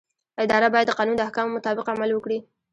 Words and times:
اداره 0.43 0.67
باید 0.73 0.87
د 0.89 0.97
قانون 0.97 1.15
د 1.17 1.21
احکامو 1.27 1.55
مطابق 1.57 1.85
عمل 1.93 2.09
وکړي. 2.13 2.39